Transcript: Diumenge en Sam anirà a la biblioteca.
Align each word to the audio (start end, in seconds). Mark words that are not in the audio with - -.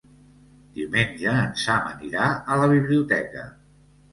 Diumenge 0.77 1.35
en 1.41 1.53
Sam 1.65 1.91
anirà 1.91 2.33
a 2.55 2.59
la 2.63 2.71
biblioteca. 2.75 3.45